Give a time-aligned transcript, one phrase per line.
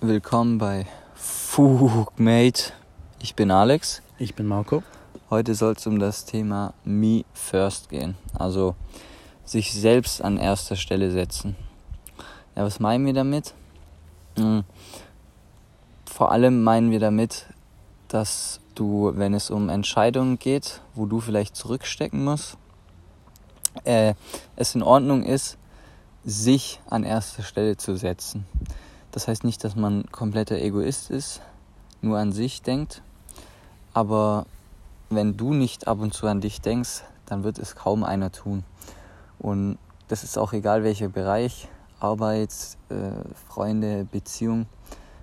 [0.00, 2.72] willkommen bei Fugmate.
[3.20, 4.02] Ich bin Alex.
[4.18, 4.82] Ich bin Marco.
[5.30, 8.14] Heute soll es um das Thema Me First gehen.
[8.34, 8.74] Also
[9.44, 11.56] sich selbst an erster Stelle setzen.
[12.54, 13.54] Ja, was meinen wir damit?
[14.36, 14.64] Hm.
[16.04, 17.46] Vor allem meinen wir damit,
[18.08, 22.58] dass du, wenn es um Entscheidungen geht, wo du vielleicht zurückstecken musst,
[23.84, 24.14] äh,
[24.56, 25.56] es in Ordnung ist,
[26.24, 28.46] sich an erster Stelle zu setzen.
[29.16, 31.40] Das heißt nicht, dass man kompletter Egoist ist,
[32.02, 33.00] nur an sich denkt,
[33.94, 34.44] aber
[35.08, 38.62] wenn du nicht ab und zu an dich denkst, dann wird es kaum einer tun.
[39.38, 39.78] Und
[40.08, 41.66] das ist auch egal welcher Bereich,
[41.98, 42.52] Arbeit,
[42.90, 43.12] äh,
[43.48, 44.66] Freunde, Beziehung.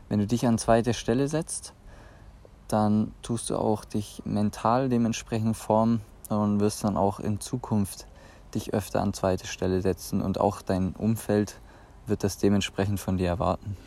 [0.10, 1.74] Wenn du dich an zweite Stelle setzt,
[2.68, 8.08] dann tust du auch dich mental dementsprechend formen und wirst dann auch in Zukunft
[8.56, 11.60] dich öfter an zweite Stelle setzen und auch dein Umfeld
[12.08, 13.78] wird das dementsprechend von dir erwarten.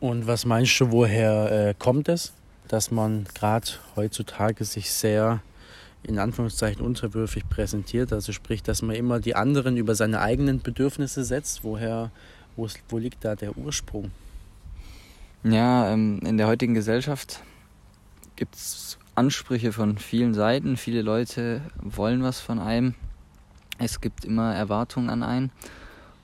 [0.00, 2.32] Und was meinst du, woher äh, kommt es,
[2.68, 5.40] dass man gerade heutzutage sich sehr
[6.02, 8.12] in Anführungszeichen unterwürfig präsentiert?
[8.12, 11.64] Also sprich, dass man immer die anderen über seine eigenen Bedürfnisse setzt.
[11.64, 12.10] Woher,
[12.56, 14.10] wo, wo liegt da der Ursprung?
[15.42, 17.40] Ja, ähm, in der heutigen Gesellschaft
[18.36, 20.76] gibt es Ansprüche von vielen Seiten.
[20.76, 22.94] Viele Leute wollen was von einem.
[23.78, 25.50] Es gibt immer Erwartungen an einen.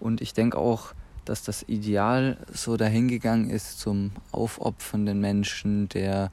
[0.00, 6.30] Und ich denke auch, dass das Ideal so dahingegangen ist zum aufopfernden Menschen, der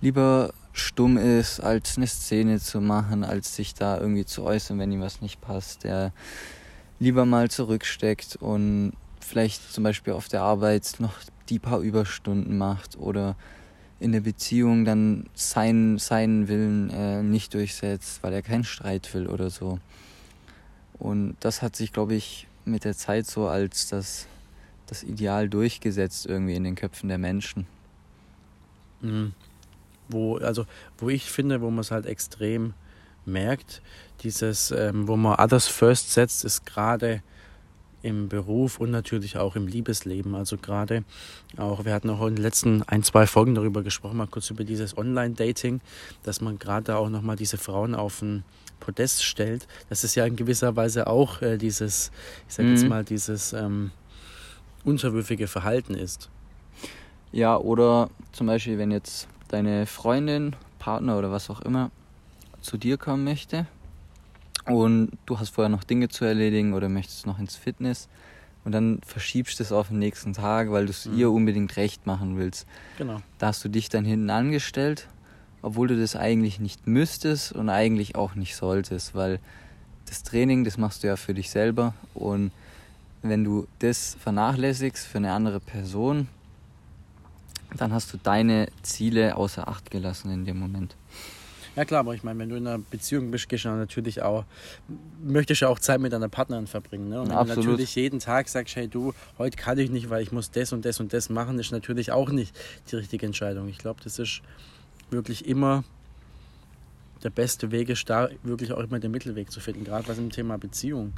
[0.00, 4.92] lieber stumm ist, als eine Szene zu machen, als sich da irgendwie zu äußern, wenn
[4.92, 6.12] ihm was nicht passt, der
[6.98, 11.14] lieber mal zurücksteckt und vielleicht zum Beispiel auf der Arbeit noch
[11.48, 13.36] die paar Überstunden macht oder
[13.98, 19.26] in der Beziehung dann seinen, seinen Willen äh, nicht durchsetzt, weil er keinen Streit will
[19.26, 19.78] oder so.
[20.98, 24.26] Und das hat sich, glaube ich, mit der Zeit so als das,
[24.86, 27.66] das Ideal durchgesetzt irgendwie in den Köpfen der Menschen.
[29.00, 29.32] Mhm.
[30.08, 30.66] Wo, also,
[30.98, 32.74] wo ich finde, wo man es halt extrem
[33.24, 33.82] merkt,
[34.22, 37.22] dieses, ähm, wo man others first setzt, ist gerade
[38.02, 40.34] im Beruf und natürlich auch im Liebesleben.
[40.34, 41.04] Also gerade
[41.56, 44.64] auch, wir hatten auch in den letzten ein, zwei Folgen darüber gesprochen, mal kurz über
[44.64, 45.80] dieses Online-Dating,
[46.22, 48.44] dass man gerade auch nochmal diese Frauen auf ein
[48.80, 49.66] Podest stellt.
[49.88, 52.10] Das ist ja in gewisser Weise auch äh, dieses,
[52.48, 52.72] ich sag mhm.
[52.72, 53.92] jetzt mal, dieses ähm,
[54.84, 56.28] unterwürfige Verhalten ist.
[57.30, 61.90] Ja, oder zum Beispiel, wenn jetzt deine Freundin, Partner oder was auch immer
[62.60, 63.66] zu dir kommen möchte
[64.66, 68.08] und du hast vorher noch Dinge zu erledigen oder möchtest noch ins Fitness
[68.64, 71.18] und dann verschiebst du es auf den nächsten Tag, weil du es mhm.
[71.18, 72.66] ihr unbedingt recht machen willst.
[72.98, 73.20] Genau.
[73.38, 75.08] Da hast du dich dann hinten angestellt,
[75.62, 79.40] obwohl du das eigentlich nicht müsstest und eigentlich auch nicht solltest, weil
[80.06, 82.52] das Training, das machst du ja für dich selber und
[83.22, 86.28] wenn du das vernachlässigst für eine andere Person,
[87.76, 90.96] dann hast du deine Ziele außer Acht gelassen in dem Moment.
[91.76, 94.44] Ja klar, aber ich meine, wenn du in einer Beziehung bist, gehst du natürlich auch,
[95.22, 97.08] möchtest du auch Zeit mit deiner Partnerin verbringen.
[97.08, 97.20] Ne?
[97.20, 97.64] Und wenn Absolut.
[97.64, 100.72] du natürlich jeden Tag sagst, hey du, heute kann ich nicht, weil ich muss das
[100.72, 102.54] und das und das machen, ist natürlich auch nicht
[102.90, 103.68] die richtige Entscheidung.
[103.68, 104.42] Ich glaube, das ist
[105.10, 105.84] wirklich immer
[107.22, 110.30] der beste Weg ist da wirklich auch immer den Mittelweg zu finden, gerade was im
[110.30, 111.12] Thema Beziehung.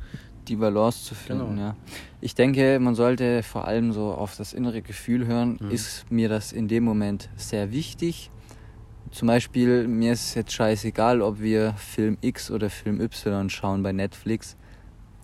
[0.48, 1.60] Die Balance zu finden, genau.
[1.60, 1.76] ja.
[2.20, 5.58] Ich denke, man sollte vor allem so auf das innere Gefühl hören.
[5.60, 5.70] Mhm.
[5.70, 8.30] Ist mir das in dem Moment sehr wichtig?
[9.14, 13.92] Zum Beispiel, mir ist jetzt scheißegal, ob wir Film X oder Film Y schauen bei
[13.92, 14.56] Netflix.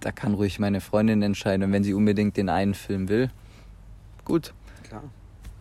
[0.01, 1.65] Da kann ruhig meine Freundin entscheiden.
[1.65, 3.31] Und wenn sie unbedingt den einen Film will,
[4.25, 4.55] gut.
[4.85, 5.03] Klar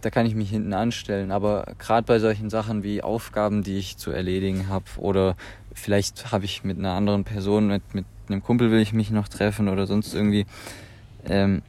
[0.02, 1.32] da kann ich mich hinten anstellen.
[1.32, 5.36] Aber gerade bei solchen Sachen wie Aufgaben, die ich zu erledigen habe, oder
[5.74, 9.28] vielleicht habe ich mit einer anderen Person, mit, mit einem Kumpel will ich mich noch
[9.28, 10.46] treffen oder sonst irgendwie,
[11.26, 11.62] ähm,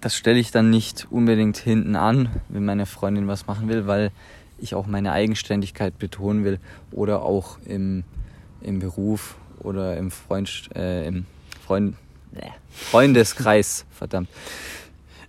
[0.00, 4.12] das stelle ich dann nicht unbedingt hinten an, wenn meine Freundin was machen will, weil
[4.58, 6.58] ich auch meine Eigenständigkeit betonen will
[6.90, 8.04] oder auch im,
[8.60, 11.26] im Beruf oder im, Freund, äh, im
[11.64, 11.96] Freund,
[12.70, 14.28] Freundeskreis, verdammt.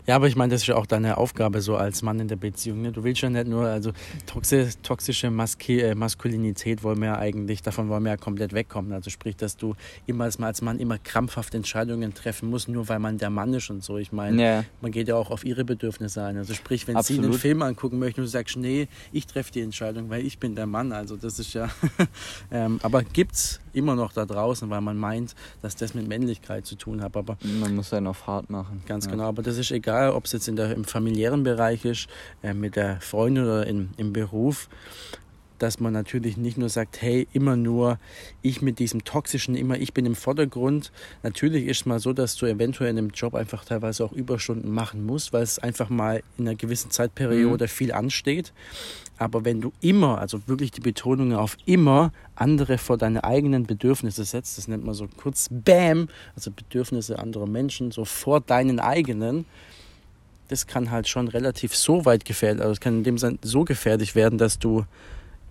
[0.09, 2.35] Ja, aber ich meine, das ist ja auch deine Aufgabe so als Mann in der
[2.35, 2.82] Beziehung.
[2.82, 2.91] Ne?
[2.91, 3.91] Du willst ja nicht nur, also
[4.26, 8.91] toxische, toxische Maske, äh, Maskulinität wollen wir ja eigentlich, davon wollen wir ja komplett wegkommen.
[8.91, 9.76] Also sprich, dass du
[10.08, 13.70] immer als, als Mann immer krampfhaft Entscheidungen treffen musst, nur weil man der Mann ist
[13.70, 14.00] und so.
[14.00, 14.66] Ich meine, ja.
[14.82, 16.38] man geht ja auch auf ihre Bedürfnisse ein.
[16.38, 17.22] Also sprich, wenn Absolut.
[17.22, 20.40] sie einen Film angucken möchten und du sagst, nee, ich treffe die Entscheidung, weil ich
[20.40, 20.91] bin der Mann.
[20.91, 21.70] Also das ist ja,
[22.52, 26.76] ähm, aber gibt's immer noch da draußen, weil man meint, dass das mit Männlichkeit zu
[26.76, 27.16] tun hat.
[27.16, 28.82] Aber man muss einen auf hart machen.
[28.86, 29.12] Ganz ja.
[29.12, 32.08] genau, aber das ist egal, ob es jetzt in der, im familiären Bereich ist,
[32.44, 34.70] äh, mit der Freundin oder in, im Beruf.
[35.59, 38.00] Dass man natürlich nicht nur sagt, hey, immer nur
[38.41, 40.91] ich mit diesem toxischen, immer ich bin im Vordergrund.
[41.23, 44.72] Natürlich ist es mal so, dass du eventuell in einem Job einfach teilweise auch Überstunden
[44.72, 47.70] machen musst, weil es einfach mal in einer gewissen Zeitperiode mhm.
[47.70, 48.53] viel ansteht.
[49.17, 54.23] Aber wenn du immer, also wirklich die Betonung auf immer andere vor deine eigenen Bedürfnisse
[54.23, 59.46] setzt, das nennt man so kurz BAM, also Bedürfnisse anderer Menschen, so vor deinen eigenen,
[60.47, 63.64] das kann halt schon relativ so weit gefährlich, also es kann in dem Sinne so
[63.64, 64.85] gefährlich werden, dass du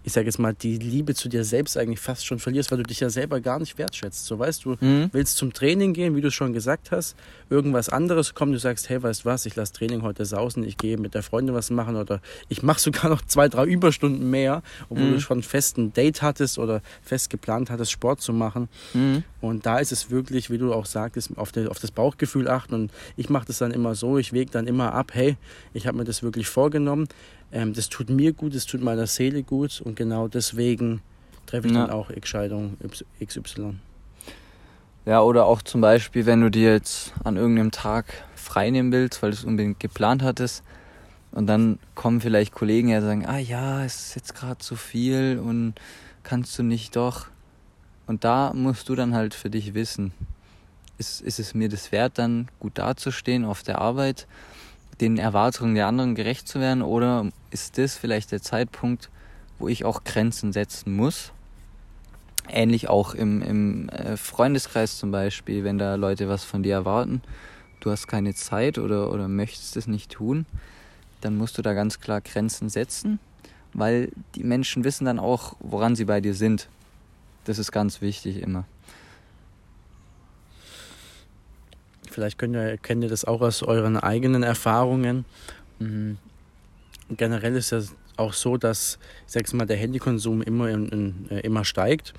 [0.09, 2.85] ich sage jetzt mal, die Liebe zu dir selbst eigentlich fast schon verlierst, weil du
[2.85, 4.25] dich ja selber gar nicht wertschätzt.
[4.25, 5.11] So weißt du, mhm.
[5.13, 7.15] willst zum Training gehen, wie du schon gesagt hast,
[7.51, 10.79] irgendwas anderes kommt, du sagst, hey, weißt du was, ich lasse Training heute sausen, ich
[10.79, 14.63] gehe mit der Freundin was machen oder ich mache sogar noch zwei, drei Überstunden mehr,
[14.89, 15.13] obwohl mhm.
[15.13, 18.71] du schon fest ein Date hattest oder fest geplant hattest, Sport zu machen.
[18.95, 19.25] Mhm.
[19.43, 22.75] Und da ist es wirklich, wie du auch sagtest, auf, der, auf das Bauchgefühl achten.
[22.75, 25.37] Und ich mache das dann immer so, ich wege dann immer ab, hey,
[25.75, 27.09] ich habe mir das wirklich vorgenommen
[27.53, 31.01] ähm, das tut mir gut, das tut meiner Seele gut und genau deswegen
[31.47, 31.87] treffe ich ja.
[31.87, 32.77] dann auch Entscheidung
[33.25, 33.75] XY.
[35.07, 39.31] Ja, oder auch zum Beispiel, wenn du dir jetzt an irgendeinem Tag freinehmen willst, weil
[39.31, 40.63] du es unbedingt geplant hattest,
[41.31, 45.41] und dann kommen vielleicht Kollegen ja sagen, ah ja, es ist jetzt gerade zu viel
[45.43, 45.75] und
[46.23, 47.27] kannst du nicht doch.
[48.07, 50.13] Und da musst du dann halt für dich wissen,
[50.97, 54.27] ist, ist es mir das wert, dann gut dazustehen auf der Arbeit
[55.01, 59.11] den Erwartungen der anderen gerecht zu werden oder ist das vielleicht der Zeitpunkt,
[59.59, 61.33] wo ich auch Grenzen setzen muss?
[62.49, 67.21] Ähnlich auch im, im äh, Freundeskreis zum Beispiel, wenn da Leute was von dir erwarten,
[67.81, 70.47] du hast keine Zeit oder, oder möchtest es nicht tun,
[71.21, 73.19] dann musst du da ganz klar Grenzen setzen,
[73.75, 76.69] weil die Menschen wissen dann auch, woran sie bei dir sind.
[77.45, 78.65] Das ist ganz wichtig immer.
[82.19, 85.25] Vielleicht könnt ihr, kennt ihr das auch aus euren eigenen Erfahrungen.
[85.79, 86.19] Mhm.
[87.17, 91.65] Generell ist es auch so, dass, sag's mal, der Handykonsum immer, in, in, äh, immer
[91.65, 92.15] steigt.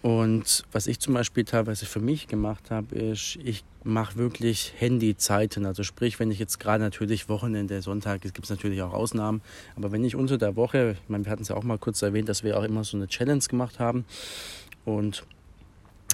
[0.00, 5.66] Und was ich zum Beispiel teilweise für mich gemacht habe, ist, ich mache wirklich Handyzeiten.
[5.66, 9.42] Also sprich, wenn ich jetzt gerade natürlich Wochenende, Sonntag, es gibt natürlich auch Ausnahmen,
[9.76, 12.00] aber wenn ich unter der Woche, ich meine, wir hatten es ja auch mal kurz
[12.00, 14.06] erwähnt, dass wir auch immer so eine Challenge gemacht haben.
[14.86, 15.26] Und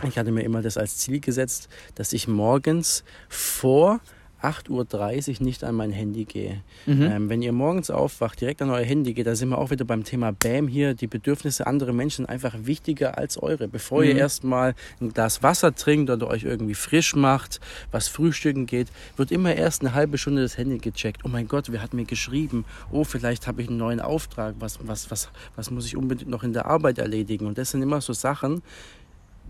[0.04, 4.00] ich hatte mir immer das als Ziel gesetzt, dass ich morgens vor
[4.43, 6.62] 8.30 Uhr nicht an mein Handy gehe.
[6.84, 7.02] Mhm.
[7.02, 9.84] Ähm, wenn ihr morgens aufwacht, direkt an euer Handy geht, da sind wir auch wieder
[9.84, 10.94] beim Thema BAM hier.
[10.94, 13.66] Die Bedürfnisse anderer Menschen einfach wichtiger als eure.
[13.66, 14.08] Bevor mhm.
[14.08, 17.60] ihr erstmal ein Glas Wasser trinkt oder euch irgendwie frisch macht,
[17.90, 21.22] was frühstücken geht, wird immer erst eine halbe Stunde das Handy gecheckt.
[21.25, 22.64] Oh mein Gott, wer hat mir geschrieben?
[22.93, 24.54] Oh, vielleicht habe ich einen neuen Auftrag.
[24.58, 27.46] Was, was, was, was muss ich unbedingt noch in der Arbeit erledigen?
[27.46, 28.62] Und das sind immer so Sachen,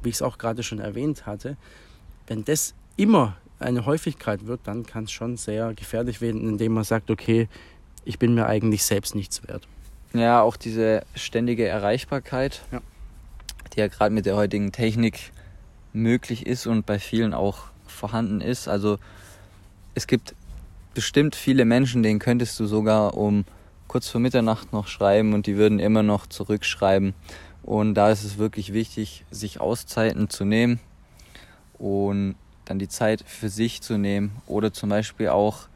[0.07, 1.59] wie ich es auch gerade schon erwähnt hatte,
[2.27, 6.85] wenn das immer eine Häufigkeit wird, dann kann es schon sehr gefährlich werden, indem man
[6.85, 7.49] sagt, okay,
[8.05, 9.67] ich bin mir eigentlich selbst nichts wert.
[10.15, 12.81] Ja, auch diese ständige Erreichbarkeit, ja.
[13.75, 15.33] die ja gerade mit der heutigen Technik
[15.93, 18.69] möglich ist und bei vielen auch vorhanden ist.
[18.69, 18.99] Also
[19.95, 20.35] es gibt
[20.95, 23.45] bestimmt viele Menschen, denen könntest du sogar um
[23.89, 27.15] kurz vor Mitternacht noch schreiben und die würden immer noch zurückschreiben.
[27.67, 30.79] Und da ist es wirklich wichtig, sich Auszeiten zu nehmen
[31.79, 35.67] und dann die Zeit für sich zu nehmen oder zum Beispiel auch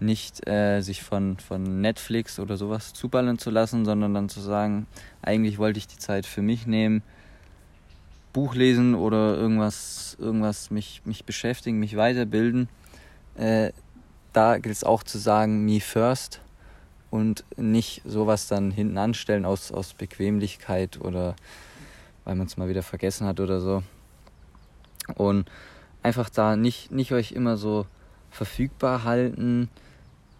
[0.00, 4.88] nicht äh, sich von, von Netflix oder sowas zuballern zu lassen, sondern dann zu sagen,
[5.22, 7.04] eigentlich wollte ich die Zeit für mich nehmen,
[8.32, 12.68] Buch lesen oder irgendwas, irgendwas mich, mich beschäftigen, mich weiterbilden.
[13.36, 13.70] Äh,
[14.32, 16.40] da gilt es auch zu sagen, me first
[17.10, 21.34] und nicht sowas dann hinten anstellen aus, aus Bequemlichkeit oder
[22.24, 23.82] weil man es mal wieder vergessen hat oder so.
[25.14, 25.50] Und
[26.02, 27.86] einfach da nicht, nicht euch immer so
[28.30, 29.70] verfügbar halten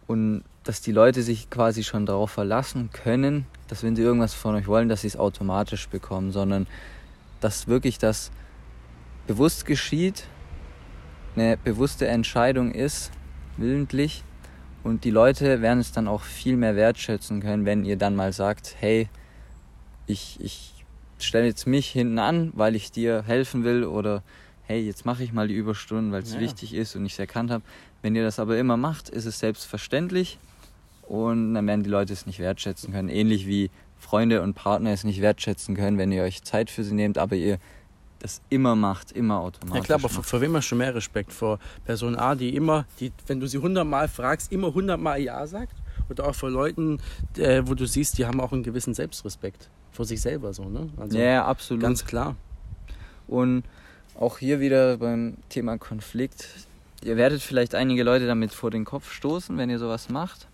[0.07, 4.55] und dass die Leute sich quasi schon darauf verlassen können, dass wenn sie irgendwas von
[4.55, 6.67] euch wollen, dass sie es automatisch bekommen, sondern
[7.41, 8.31] dass wirklich das
[9.27, 10.25] bewusst geschieht,
[11.37, 13.13] eine bewusste Entscheidung ist,
[13.57, 14.25] willentlich
[14.89, 18.33] und die Leute werden es dann auch viel mehr wertschätzen können, wenn ihr dann mal
[18.33, 19.09] sagt, hey,
[20.07, 20.73] ich, ich
[21.19, 24.23] stelle jetzt mich hinten an, weil ich dir helfen will oder
[24.63, 26.41] hey, jetzt mache ich mal die Überstunden, weil es ja.
[26.41, 27.63] wichtig ist und ich es erkannt habe.
[28.01, 30.39] Wenn ihr das aber immer macht, ist es selbstverständlich
[31.03, 33.11] und dann werden die Leute es nicht wertschätzen können.
[33.11, 36.95] Ähnlich wie Freunde und Partner es nicht wertschätzen können, wenn ihr euch Zeit für sie
[36.95, 37.59] nehmt, aber ihr
[38.21, 39.79] das immer macht, immer automatisch.
[39.79, 41.33] Ja klar, aber vor, vor wem hast du mehr Respekt?
[41.33, 45.75] Vor Person A, die immer, die, wenn du sie hundertmal fragst, immer hundertmal Ja sagt?
[46.09, 47.01] Oder auch vor Leuten,
[47.37, 50.89] äh, wo du siehst, die haben auch einen gewissen Selbstrespekt vor sich selber so, ne?
[50.97, 51.83] Also ja, absolut.
[51.83, 52.37] Ganz klar.
[53.27, 53.65] Und
[54.19, 56.49] auch hier wieder beim Thema Konflikt.
[57.05, 60.49] Ihr werdet vielleicht einige Leute damit vor den Kopf stoßen, wenn ihr sowas macht.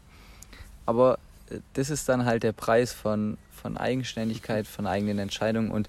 [0.86, 1.18] Aber
[1.74, 5.88] das ist dann halt der Preis von, von Eigenständigkeit, von eigenen Entscheidungen und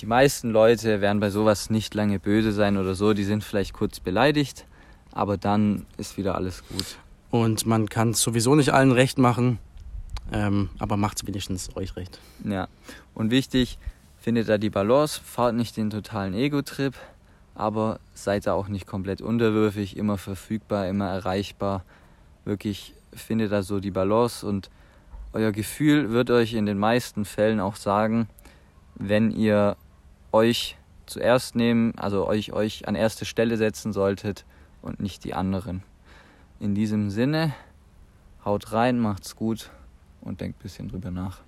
[0.00, 3.72] die meisten Leute werden bei sowas nicht lange böse sein oder so, die sind vielleicht
[3.72, 4.66] kurz beleidigt,
[5.12, 6.98] aber dann ist wieder alles gut.
[7.30, 9.58] Und man kann es sowieso nicht allen recht machen,
[10.32, 12.18] ähm, aber macht es wenigstens euch recht.
[12.44, 12.68] Ja,
[13.14, 13.78] und wichtig,
[14.18, 16.94] findet da die Balance, fahrt nicht den totalen Ego-Trip,
[17.54, 21.84] aber seid da auch nicht komplett unterwürfig, immer verfügbar, immer erreichbar.
[22.44, 24.68] Wirklich findet da so die Balance und
[25.32, 28.28] euer Gefühl wird euch in den meisten Fällen auch sagen,
[28.94, 29.76] wenn ihr
[30.36, 30.76] euch
[31.06, 34.44] zuerst nehmen, also euch, euch an erste Stelle setzen solltet
[34.82, 35.82] und nicht die anderen.
[36.60, 37.54] In diesem Sinne,
[38.44, 39.70] haut rein, macht's gut
[40.20, 41.40] und denkt ein bisschen drüber nach.